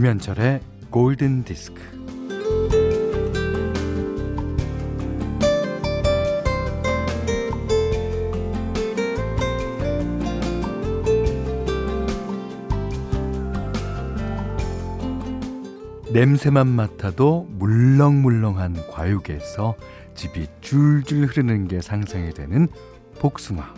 김현철의 0.00 0.60
골든 0.88 1.44
디스크. 1.44 1.99
냄새만 16.12 16.66
맡아도 16.66 17.46
물렁물렁한 17.50 18.88
과육에서 18.90 19.76
집이 20.14 20.48
줄줄 20.60 21.26
흐르는 21.26 21.68
게 21.68 21.80
상상이 21.80 22.34
되는 22.34 22.66
복숭아. 23.20 23.74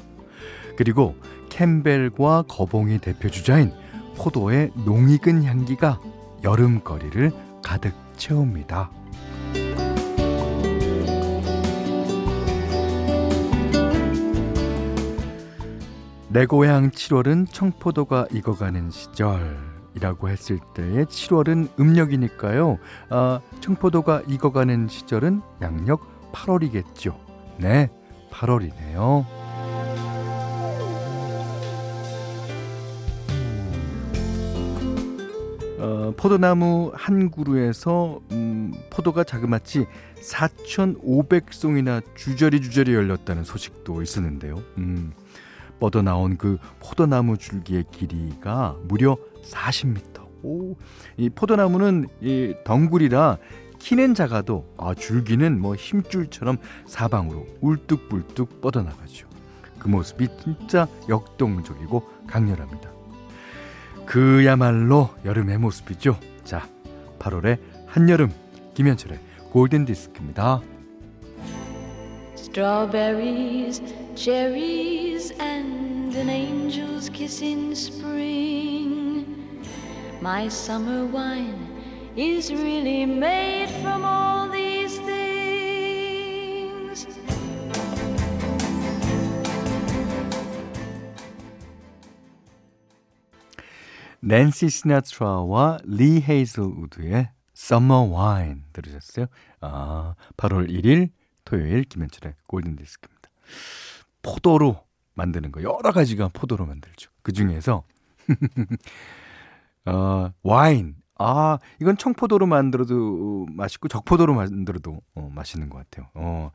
그리고 0.76 1.14
캠벨과 1.50 2.44
거봉이 2.48 3.00
대표 3.00 3.28
주자인 3.28 3.72
포도의 4.16 4.70
농익은 4.86 5.44
향기가 5.44 6.00
여름거리를 6.42 7.30
가득 7.62 7.92
채웁니다. 8.16 8.90
내 16.28 16.46
고향 16.46 16.90
7월은 16.90 17.52
청포도가 17.52 18.26
익어가는 18.32 18.90
시절 18.90 19.71
이라고 19.94 20.28
했을 20.28 20.58
때의 20.74 21.06
7월은 21.06 21.78
음력이니까요. 21.78 22.78
아, 23.10 23.40
청포도가 23.60 24.22
익어가는 24.28 24.88
시절은 24.88 25.42
양력 25.60 26.32
8월이겠죠. 26.32 27.16
네, 27.58 27.90
8월이네요. 28.30 29.42
어, 35.78 36.14
포도나무 36.16 36.92
한 36.94 37.30
그루에서 37.30 38.20
음, 38.30 38.72
포도가 38.90 39.24
자그마치 39.24 39.86
4,500송이나 40.22 42.02
주저리 42.14 42.62
주저리 42.62 42.94
열렸다는 42.94 43.42
소식도 43.42 44.00
있었는데요. 44.00 44.62
음, 44.78 45.12
뻗어나온 45.82 46.36
그 46.36 46.58
포도나무 46.78 47.38
줄기의 47.38 47.84
길이가 47.90 48.76
무려 48.84 49.16
40m. 49.42 50.22
오, 50.44 50.76
이 51.16 51.28
포도나무는 51.28 52.06
이 52.20 52.54
덩굴이라 52.64 53.38
키는 53.80 54.14
작아도 54.14 54.72
아, 54.78 54.94
줄기는 54.94 55.60
뭐 55.60 55.74
힘줄처럼 55.74 56.58
사방으로 56.86 57.48
울뚝불뚝 57.60 58.60
뻗어나가죠. 58.60 59.26
그 59.80 59.88
모습이 59.88 60.28
진짜 60.40 60.86
역동적이고 61.08 62.08
강렬합니다. 62.28 62.88
그야말로 64.06 65.10
여름의 65.24 65.58
모습이죠. 65.58 66.16
자, 66.44 66.68
8월의 67.18 67.58
한여름 67.88 68.30
김현철의 68.74 69.18
골든 69.50 69.86
디스크입니다. 69.86 70.60
Strawberries, 72.51 73.81
cherries 74.15 75.31
and 75.39 76.15
an 76.15 76.29
angel's 76.29 77.09
kiss 77.09 77.41
in 77.41 77.75
spring. 77.75 79.35
My 80.21 80.47
summer 80.47 81.05
wine 81.05 81.67
is 82.15 82.51
really 82.51 83.05
made 83.05 83.69
from 83.81 84.03
all 84.03 84.49
these 84.49 84.97
things. 84.99 85.17
낸시 94.19 94.69
시나트라와 94.69 95.77
리 95.85 96.21
헤이즐우드의 96.27 97.29
Summer 97.55 98.11
Wine 98.11 98.61
들으셨어요? 98.73 99.27
아, 99.61 100.15
8월 100.37 100.69
1일 100.69 101.09
토요일 101.44 101.84
김현철의 101.84 102.34
골든 102.46 102.76
디스크입니다. 102.76 103.28
포도로 104.22 104.84
만드는 105.14 105.52
거 105.52 105.62
여러 105.62 105.92
가지가 105.92 106.30
포도로 106.32 106.66
만들죠. 106.66 107.10
그 107.22 107.32
중에서 107.32 107.84
어, 109.86 110.32
와인. 110.42 110.96
아, 111.18 111.58
이건 111.80 111.96
청포도로 111.96 112.46
만들어도 112.46 113.46
맛있고 113.50 113.88
적포도로 113.88 114.34
만들어도 114.34 115.00
어, 115.14 115.30
맛있는 115.34 115.68
것 115.70 115.78
같아요. 115.78 116.08
어, 116.14 116.50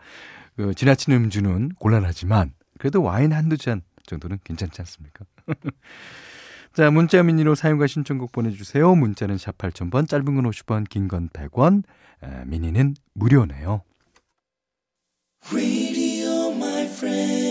그 0.56 0.74
지나친 0.74 1.14
음주는 1.14 1.70
곤란하지만 1.80 2.54
그래도 2.80 3.02
와인 3.04 3.32
한두 3.34 3.58
잔 3.58 3.82
정도는 4.06 4.40
괜찮지 4.44 4.82
않습니까? 4.82 5.26
자, 6.74 6.92
문자 6.92 7.24
미니로 7.24 7.56
사용과 7.56 7.88
신청곡 7.88 8.32
보내주세요. 8.32 8.94
문자는 8.96 9.38
샵 9.38 9.58
8000번, 9.58 10.08
짧은 10.08 10.26
건 10.26 10.44
50원, 10.50 10.88
긴 10.90 11.08
건 11.08 11.30
100원, 11.30 11.84
에, 12.24 12.46
미니는 12.46 12.96
무료네요. 13.14 13.82
Radio, 15.46 16.52
my 16.52 16.88
friend. 16.88 17.47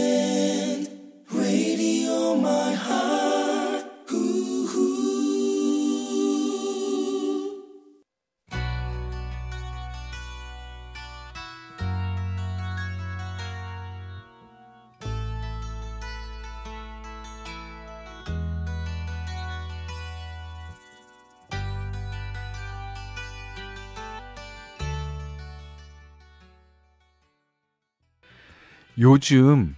요즘 28.99 29.77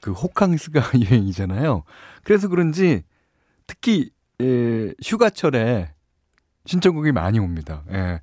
그 0.00 0.12
호캉스가 0.12 0.92
유행이잖아요. 0.98 1.84
그래서 2.24 2.48
그런지 2.48 3.02
특히 3.66 4.10
에, 4.40 4.92
휴가철에 5.02 5.94
신청곡이 6.66 7.12
많이 7.12 7.38
옵니다. 7.38 7.84
예. 7.90 8.20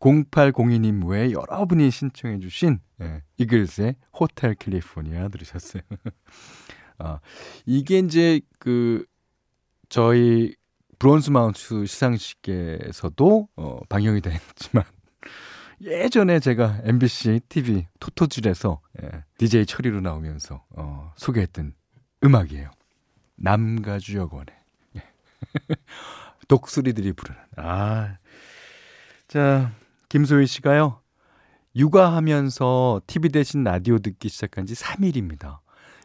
0802님 0.00 1.06
외에 1.06 1.32
여러분이 1.32 1.90
신청해 1.90 2.38
주신 2.40 2.78
예, 3.00 3.22
이글스의 3.38 3.96
호텔 4.12 4.54
캘리포니아 4.54 5.28
들으셨어요. 5.28 5.82
아, 6.98 7.20
이게 7.64 8.00
이제 8.00 8.40
그 8.58 9.06
저희 9.88 10.54
브론스 10.98 11.30
마운트 11.30 11.86
시상식에서도 11.86 13.48
어, 13.56 13.80
방영이 13.88 14.20
됐지만 14.20 14.84
예전에 15.80 16.40
제가 16.40 16.80
MBC 16.84 17.40
TV 17.48 17.86
토토질에서 18.00 18.80
예, 19.02 19.24
DJ 19.38 19.66
철이로 19.66 20.00
나오면서 20.00 20.64
어, 20.70 21.12
소개했던 21.16 21.74
음악이에요. 22.22 22.70
남가주역원의 23.36 24.54
예. 24.96 25.02
독수리들이 26.48 27.12
부르는 27.12 27.40
아. 27.56 28.18
자, 29.28 29.72
김소희 30.08 30.46
씨가요. 30.46 31.00
육아하면서 31.76 33.02
TV 33.06 33.30
대신 33.30 33.64
라디오 33.64 33.98
듣기 33.98 34.28
시작한 34.28 34.66
지 34.66 34.74
3일입니다. 34.74 35.58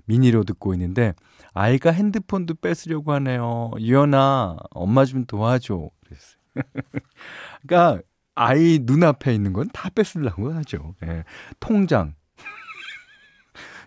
미니로 0.05 0.43
듣고 0.43 0.73
있는데 0.73 1.13
아이가 1.53 1.91
핸드폰도 1.91 2.55
뺏으려고 2.55 3.13
하네요. 3.13 3.71
유연아, 3.77 4.57
엄마 4.71 5.05
좀 5.05 5.25
도와줘. 5.25 5.89
그랬어요. 6.03 6.39
그러니까 7.67 8.01
아이 8.39 8.79
눈앞에 8.81 9.33
있는 9.35 9.51
건 9.51 9.67
다 9.73 9.89
뺏으려고 9.89 10.53
하죠. 10.53 10.95
예. 11.03 11.25
통장, 11.59 12.13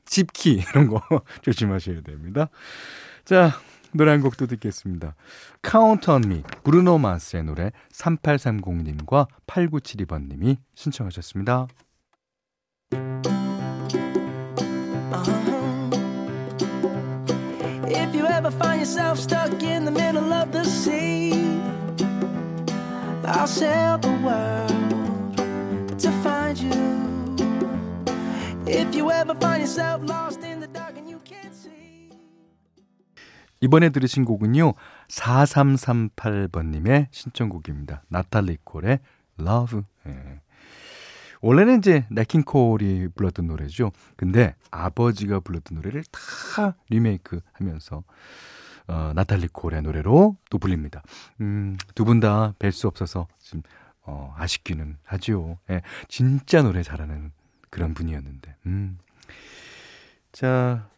집키 0.05 0.63
이런 0.71 0.89
거 0.89 1.01
조심하셔야 1.41 2.03
됩니다. 2.03 2.49
자, 3.25 3.53
노래 3.93 4.11
한 4.11 4.21
곡도 4.21 4.47
듣겠습니다. 4.47 5.15
Count 5.63 6.11
on 6.11 6.25
Me, 6.27 6.43
브루노 6.65 6.99
마스의 6.99 7.45
노래 7.45 7.71
3830님과 7.93 9.27
8972번님이 9.47 10.59
신청하셨습니다. 10.75 11.67
If 17.95 18.15
I'll 23.43 23.49
sail 23.49 23.99
the 23.99 24.13
world 24.23 24.71
to 25.99 26.11
find 26.23 26.55
you. 26.63 26.71
If 28.69 28.95
you 28.95 29.11
ever 29.11 29.35
find 29.35 29.63
yourself 29.63 30.05
lost. 30.09 30.41
이번에 33.61 33.91
들으신 33.91 34.25
곡은요. 34.25 34.75
4338번님의 35.09 37.09
신청곡입니다. 37.11 38.05
나탈리 38.09 38.59
콜의 38.63 39.01
Love. 39.41 39.81
예. 40.07 40.41
원래는 41.41 41.79
이제 41.79 42.07
네킹콜이 42.11 43.09
불렀던 43.17 43.49
노래죠. 43.49 43.91
근데 44.17 44.55
아버지가 44.71 45.41
불렀던 45.41 45.79
노래를 45.79 46.05
다 46.13 46.77
리메이크 46.91 47.41
하면서 47.53 48.05
어, 48.89 49.13
나탈리 49.15 49.49
콜의 49.49 49.83
노래로 49.83 50.37
또 50.51 50.59
불립니다. 50.59 51.03
음, 51.41 51.77
두 51.95 52.05
분 52.05 52.21
다 52.21 52.53
뵐 52.59 52.73
수 52.73 52.87
없어서 52.89 53.27
지금 53.41 53.63
어, 54.05 54.35
아쉽기는 54.37 54.99
하죠. 55.05 55.59
예, 55.71 55.83
진짜 56.09 56.63
노래 56.63 56.83
잘하는 56.83 57.33
그런 57.71 57.95
분이었는데. 57.95 58.57
음. 58.67 58.99
자, 60.33 60.89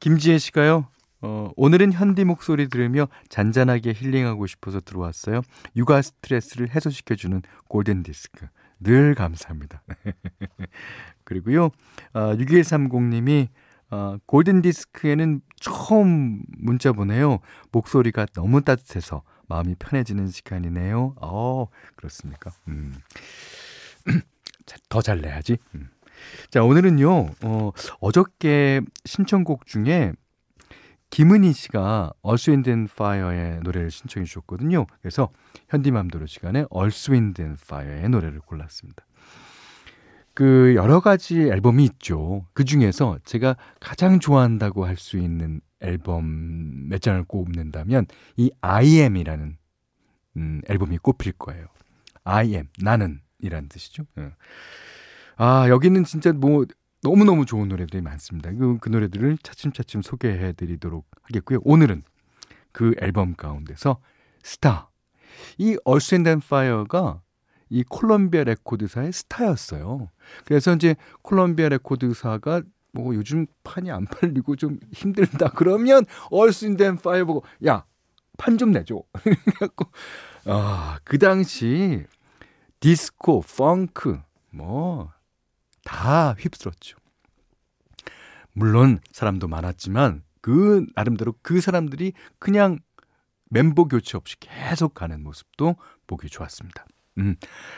김지혜 0.00 0.38
씨가요. 0.38 0.88
어, 1.20 1.50
오늘은 1.56 1.92
현디 1.92 2.24
목소리 2.24 2.68
들으며 2.68 3.08
잔잔하게 3.28 3.92
힐링하고 3.92 4.46
싶어서 4.46 4.80
들어왔어요. 4.80 5.42
육아 5.76 6.00
스트레스를 6.02 6.74
해소시켜주는 6.74 7.42
골든 7.68 8.02
디스크. 8.04 8.46
늘 8.80 9.14
감사합니다. 9.16 9.82
그리고요, 11.24 11.66
어, 12.14 12.20
6130님이 12.36 13.48
어, 13.90 14.16
골든 14.26 14.62
디스크에는 14.62 15.40
처음 15.60 16.42
문자 16.58 16.92
보내요. 16.92 17.38
목소리가 17.72 18.26
너무 18.34 18.62
따뜻해서 18.62 19.22
마음이 19.48 19.76
편해지는 19.78 20.28
시간이네요. 20.28 21.14
어, 21.20 21.66
그렇습니까? 21.96 22.50
음. 22.68 22.94
더 24.90 25.00
잘 25.00 25.20
내야지. 25.20 25.56
음. 25.74 25.88
자, 26.50 26.62
오늘은요, 26.62 27.30
어, 27.42 27.70
어저께 28.00 28.82
신청곡 29.04 29.66
중에 29.66 30.12
김은희 31.10 31.52
씨가 31.54 32.12
얼스 32.20 32.50
윈드 32.50 32.68
앤 32.68 32.86
파이어의 32.86 33.60
노래를 33.60 33.90
신청해 33.90 34.26
주셨거든요. 34.26 34.86
그래서 35.00 35.30
현디맘대로 35.70 36.26
시간에 36.26 36.66
얼스 36.68 37.12
윈드 37.12 37.40
앤 37.40 37.56
파이어의 37.66 38.10
노래를 38.10 38.40
골랐습니다. 38.40 39.06
그 40.38 40.76
여러 40.76 41.00
가지 41.00 41.36
앨범이 41.36 41.84
있죠. 41.84 42.46
그 42.52 42.64
중에서 42.64 43.18
제가 43.24 43.56
가장 43.80 44.20
좋아한다고 44.20 44.84
할 44.84 44.96
수 44.96 45.18
있는 45.18 45.60
앨범 45.80 46.88
몇 46.88 47.02
장을 47.02 47.20
꼽는다면 47.24 48.06
이 48.36 48.52
I 48.60 49.00
am이라는 49.00 49.58
음, 50.36 50.60
앨범이 50.68 50.98
꼽힐 50.98 51.32
거예요. 51.32 51.66
I 52.22 52.54
am 52.54 52.68
나는 52.80 53.20
이라는 53.40 53.68
뜻이죠. 53.68 54.04
예. 54.18 54.30
아 55.38 55.68
여기는 55.68 56.04
진짜 56.04 56.32
뭐 56.32 56.64
너무 57.02 57.24
너무 57.24 57.44
좋은 57.44 57.66
노래들이 57.66 58.00
많습니다. 58.00 58.52
그, 58.52 58.78
그 58.78 58.90
노래들을 58.90 59.38
차츰차츰 59.42 60.02
소개해 60.02 60.52
드리도록 60.52 61.04
하겠고요. 61.22 61.58
오늘은 61.64 62.04
그 62.70 62.94
앨범 63.00 63.34
가운데서 63.34 63.98
스타. 64.44 64.88
이 65.58 65.76
얼스 65.84 66.14
앤 66.14 66.38
파이어가 66.38 67.22
이 67.70 67.84
콜롬비아 67.88 68.44
레코드사의 68.44 69.12
스타였어요. 69.12 70.10
그래서 70.44 70.74
이제 70.74 70.96
콜롬비아 71.22 71.68
레코드사가 71.68 72.62
뭐 72.92 73.14
요즘 73.14 73.46
판이 73.64 73.90
안 73.90 74.04
팔리고 74.06 74.56
좀 74.56 74.78
힘들다 74.92 75.50
그러면 75.50 76.04
얼스 76.30 76.76
앤 76.80 76.96
파이어 76.96 77.24
보고 77.24 77.44
야, 77.66 77.84
판 78.38 78.56
좀 78.58 78.72
내줘. 78.72 79.02
그래갖고 79.12 79.86
아, 80.46 80.98
그 81.04 81.18
당시 81.18 82.04
디스코, 82.80 83.42
펑크 83.42 84.20
뭐 84.52 85.18
다 85.84 86.34
휩쓸었죠. 86.38 86.98
물론 88.52 89.00
사람도 89.10 89.48
많았지만 89.48 90.22
그 90.42 90.84
나름대로 90.94 91.34
그 91.40 91.62
사람들이 91.62 92.12
그냥 92.38 92.78
멤버 93.48 93.84
교체 93.84 94.18
없이 94.18 94.36
계속 94.38 94.92
가는 94.92 95.22
모습도 95.22 95.76
보기 96.06 96.28
좋았습니다. 96.28 96.84
음. 97.18 97.36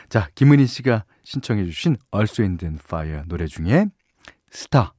자, 0.08 0.28
김은희 0.34 0.66
씨가 0.66 1.04
신청해 1.24 1.64
주신 1.64 1.96
Wind 2.38 2.64
and 2.64 2.82
Fire 2.84 3.22
노래 3.26 3.46
중에 3.46 3.86
스타 4.50 4.94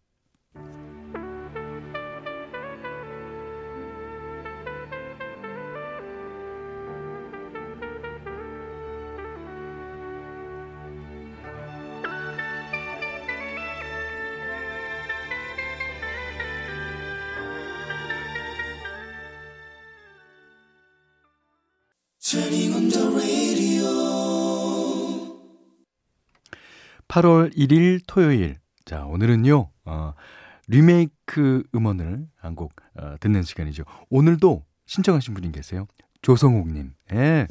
8월 27.12 27.54
1일 27.58 28.00
토요일. 28.08 28.58
자, 28.86 29.04
오늘은요, 29.04 29.70
어, 29.84 30.14
리메이크 30.70 31.64
음원을 31.76 32.26
한 32.38 32.56
곡 32.56 32.74
어, 32.96 33.16
듣는 33.20 33.44
시간이죠. 33.44 33.84
오늘도 34.10 34.64
신청하신 34.86 35.34
분이 35.34 35.52
계세요. 35.52 35.88
조성욱님. 36.22 36.94
예. 37.12 37.48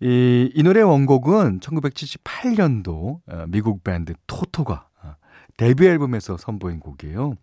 이, 0.00 0.50
이 0.54 0.62
노래 0.62 0.80
원곡은 0.80 1.60
1978년도 1.60 3.20
어, 3.26 3.44
미국 3.48 3.84
밴드 3.84 4.14
토토가 4.26 4.88
어, 5.02 5.14
데뷔 5.58 5.86
앨범에서 5.86 6.38
선보인 6.38 6.80
곡이에요. 6.80 7.34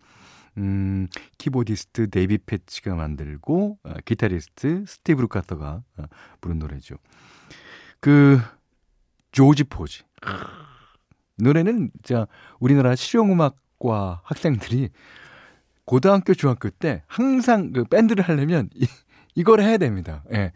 음, 0.58 1.06
키보디스트 1.38 2.10
데이비드 2.10 2.38
페이치가 2.38 2.96
만들고 2.96 3.78
어, 3.84 3.94
기타리스트 4.04 4.84
스티브 4.88 5.20
루카서가 5.22 5.82
어, 5.98 6.04
부른 6.40 6.58
노래죠. 6.58 6.96
그 8.00 8.40
조지 9.30 9.62
포지. 9.62 10.02
노래는 11.38 11.90
자 12.02 12.26
우리나라 12.58 12.94
실용음악과 12.94 14.22
학생들이 14.24 14.90
고등학교 15.84 16.34
중학교 16.34 16.68
때 16.70 17.02
항상 17.06 17.72
그 17.72 17.84
밴드를 17.84 18.24
하려면 18.24 18.68
이, 18.74 18.86
이걸 19.34 19.60
해야 19.60 19.78
됩니다. 19.78 20.24
예. 20.32 20.52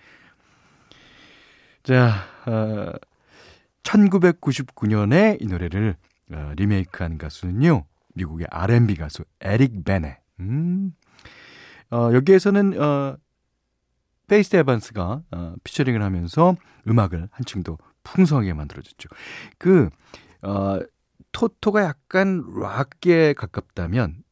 자, 1.83 2.13
어, 2.47 2.93
1999년에 3.83 5.41
이 5.41 5.47
노래를 5.47 5.97
어, 6.33 6.53
리메이크한 6.57 7.19
가수는요. 7.19 7.85
미국의 8.15 8.47
R&B 8.51 8.97
가수 8.97 9.25
에릭 9.41 9.85
베네. 9.85 10.19
음. 10.41 10.93
어, 11.91 12.11
여기에서는 12.13 12.81
어, 12.81 13.17
페이스 14.27 14.57
에반스가 14.57 15.23
어, 15.31 15.55
피처링을 15.65 16.03
하면서 16.03 16.57
음악을 16.89 17.29
한층 17.33 17.63
더 17.63 17.79
풍성하게 18.03 18.53
만들어줬죠. 18.53 19.09
그 19.59 19.91
어, 20.43 20.81
토토가 21.33 21.83
약간 21.83 22.43
락에 22.61 23.35
가깝다면 23.35 24.23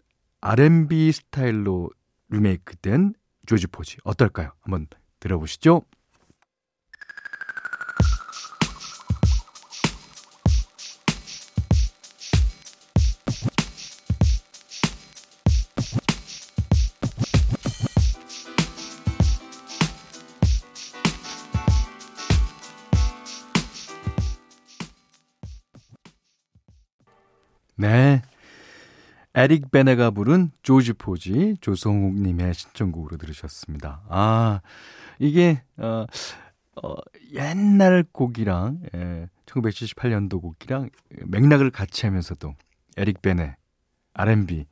R&B 0.40 1.12
스타일로 1.12 1.90
리메이크된 2.30 3.14
조지 3.46 3.66
포지 3.66 3.98
어떨까요? 4.04 4.52
한번 4.60 4.86
들어보시죠. 5.20 5.82
에릭 29.38 29.70
베네가 29.70 30.10
부른 30.10 30.50
조지 30.64 30.92
포지 30.94 31.56
조성욱님의 31.60 32.54
신청곡으로 32.54 33.18
들으셨습니다. 33.18 34.02
아 34.08 34.62
이게 35.20 35.62
어, 35.76 36.06
어 36.82 36.94
옛날 37.34 38.04
곡이랑 38.10 38.80
예, 38.96 39.28
1978년도 39.46 40.42
곡이랑 40.42 40.90
맥락을 41.26 41.70
같이 41.70 42.06
하면서도 42.06 42.56
에릭 42.96 43.22
베네 43.22 43.54
R&B 44.14 44.66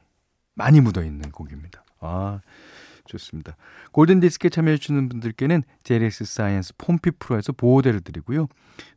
많이 0.55 0.81
묻어 0.81 1.05
있는 1.05 1.31
곡입니다. 1.31 1.85
아 2.01 2.41
좋습니다. 3.07 3.57
골든디스크에 3.93 4.51
참여해주시는 4.51 5.09
분들께는 5.09 5.63
JLS 5.85 6.25
사이언스 6.25 6.75
폼피 6.79 7.13
프로에서 7.19 7.53
보호대를 7.53 8.01
드리고요. 8.01 8.49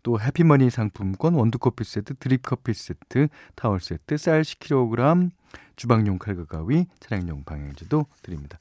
또 0.03 0.19
해피머니 0.19 0.69
상품권, 0.69 1.33
원두커피 1.35 1.83
세트, 1.83 2.15
드립커피 2.15 2.73
세트, 2.73 3.27
타월 3.55 3.79
세트, 3.79 4.17
쌀 4.17 4.41
10kg, 4.41 5.31
주방용 5.75 6.17
칼과 6.19 6.45
가위, 6.45 6.87
차량용 6.99 7.43
방향제도 7.45 8.05
드립니다. 8.21 8.59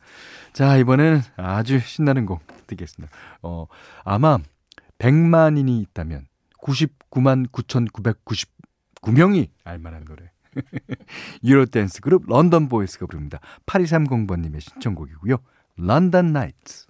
자, 0.53 0.77
이번에는 0.77 1.21
아주 1.37 1.81
신나는 1.81 2.27
곡 2.27 2.43
드리겠습니다. 2.67 3.13
어, 3.43 3.67
아마 4.05 4.39
100만인이 4.99 5.83
있다면 5.83 6.29
99만 6.63 7.49
9,999명이 7.51 9.49
알만한 9.65 10.05
노래. 10.05 10.31
유로 11.45 11.67
댄스 11.67 12.01
그룹 12.01 12.25
런던 12.27 12.69
보이스가 12.69 13.07
부릅니다. 13.07 13.41
8230번님의 13.67 14.61
신청곡이고요. 14.61 15.39
London 15.77 16.33
Nights. 16.33 16.87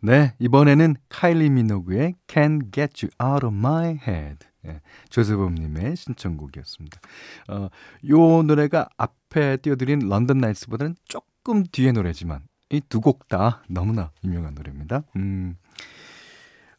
네, 0.00 0.34
이번에는 0.38 0.96
카일리 1.08 1.50
미노그의 1.50 2.14
Can't 2.28 2.72
Get 2.72 3.06
You 3.06 3.32
Out 3.34 3.46
of 3.46 3.54
My 3.54 3.98
Head. 4.06 4.46
네, 4.62 4.80
조세범님의 5.08 5.96
신청곡이었습니다. 5.96 7.00
어, 7.48 7.68
요 8.08 8.42
노래가 8.42 8.88
앞에 8.96 9.56
띄워드린 9.58 10.00
런던 10.08 10.38
나이츠보다는 10.38 10.94
조금 11.04 11.64
뒤의 11.64 11.92
노래지만 11.92 12.42
이 12.70 12.80
두 12.80 13.00
곡 13.00 13.28
다 13.28 13.62
너무나 13.68 14.10
유명한 14.24 14.54
노래입니다. 14.54 15.02
음, 15.16 15.56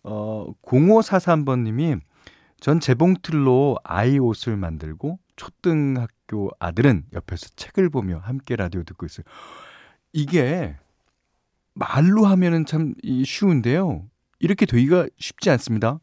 어, 0.04 0.54
0543번님이 0.62 2.00
전 2.60 2.80
재봉틀로 2.80 3.78
아이 3.84 4.20
옷을 4.20 4.56
만들고 4.56 5.20
초등학교 5.36 6.52
아들은 6.60 7.06
옆에서 7.14 7.48
책을 7.56 7.90
보며 7.90 8.20
함께 8.20 8.56
라디오 8.56 8.84
듣고 8.84 9.06
있어요. 9.06 9.24
이게 10.14 10.76
말로 11.80 12.26
하면은 12.26 12.66
참 12.66 12.94
쉬운데요. 13.26 14.06
이렇게 14.40 14.66
되기가 14.66 15.08
쉽지 15.18 15.50
않습니다. 15.50 16.00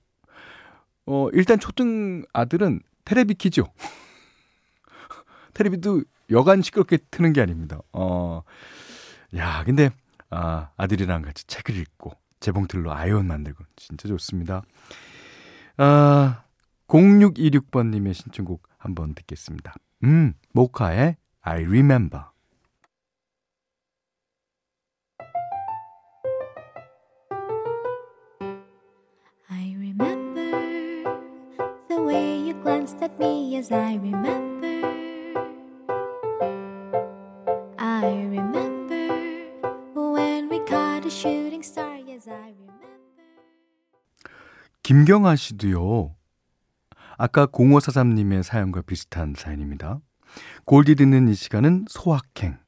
어, 1.05 1.29
일단 1.33 1.61
초등 1.61 2.25
아들은 2.33 2.81
테레비 3.05 3.35
키죠. 3.35 3.65
테레비도 5.55 6.03
여간 6.31 6.63
시끄럽게 6.63 6.99
트는 7.11 7.33
게 7.33 7.41
아닙니다. 7.41 7.79
어, 7.93 8.43
야, 9.37 9.63
근데, 9.65 9.91
아, 10.31 10.71
아들이랑 10.77 11.23
같이 11.23 11.47
책을 11.47 11.77
읽고, 11.77 12.13
재봉틀로 12.41 12.93
아이온 12.93 13.27
만들고, 13.27 13.65
진짜 13.77 14.09
좋습니다. 14.09 14.63
아, 15.77 16.43
0626번님의 16.89 18.15
신청곡 18.15 18.67
한번 18.79 19.15
듣겠습니다. 19.15 19.75
음, 20.05 20.35
모카의 20.53 21.17
I 21.43 21.65
Remember. 21.65 22.25
Glanced 32.97 33.03
at 33.03 33.19
me 33.19 33.57
as 33.57 33.73
I 33.73 33.95
remember. 33.97 34.67
I 37.79 38.07
remember 38.07 39.09
when 39.95 40.49
we 40.49 40.59
caught 40.65 41.05
a 41.05 41.11
shooting 41.11 41.63
star. 41.63 41.99
Yes, 41.99 42.29
I 42.29 42.53
remember. 42.53 42.89
김경아 44.83 45.37
씨도요. 45.37 46.15
아까 47.19 47.47
0543님의 47.47 48.43
사연과 48.43 48.83
비슷한 48.83 49.35
사연입니다. 49.37 50.01
골디 50.65 50.97
듣는 50.97 51.29
이 51.29 51.35
시간은 51.35 51.87
소확행. 51.89 52.59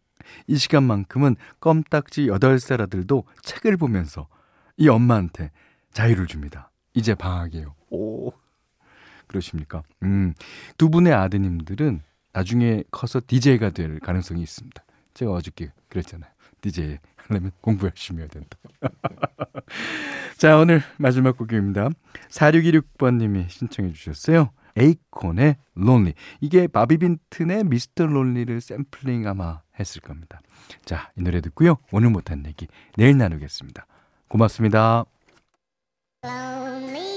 이 0.47 0.57
시간만큼은 0.57 1.37
껌딱지 1.61 2.27
8살 2.27 2.81
아들도 2.83 3.25
책을 3.43 3.77
보면서 3.77 4.29
이 4.77 4.89
엄마한테 4.89 5.51
자유를 5.93 6.27
줍니다. 6.27 6.71
이제 6.95 7.15
방학이에요. 7.15 7.75
오. 7.91 8.33
그러십니까? 9.29 9.83
음, 10.03 10.35
두 10.77 10.91
분의 10.91 11.13
아드님들은 11.13 12.03
나중에 12.33 12.85
커서 12.91 13.21
DJ가 13.27 13.71
될 13.71 14.01
가능성이 14.01 14.43
있습니다. 14.43 14.83
제가 15.15 15.33
어저께 15.33 15.73
그랬잖아요. 15.89 16.31
DJ 16.61 16.99
하려면 17.17 17.53
공부 17.61 17.87
열심히 17.87 18.21
해야 18.21 18.29
된다. 18.29 18.57
자, 20.39 20.57
오늘 20.57 20.83
마지막 20.99 21.37
곡입니다. 21.37 21.91
4626번님이 22.31 23.49
신청해 23.49 23.93
주셨어요. 23.93 24.51
에이콘의 24.77 25.57
론리. 25.75 26.15
이게 26.41 26.69
바비 26.69 26.99
빈튼의 26.99 27.65
미스터 27.65 28.07
론리를 28.07 28.61
샘플링 28.61 29.27
아마 29.27 29.61
했을 29.79 30.01
겁니다. 30.01 30.41
자, 30.85 31.11
이 31.19 31.23
노래 31.23 31.41
듣고요. 31.41 31.79
오늘 31.91 32.11
못한 32.11 32.45
얘기 32.47 32.69
내일 32.97 33.19
나누겠습니다. 33.19 33.87
고맙습니다. 34.29 35.05
Lonely. 36.25 37.08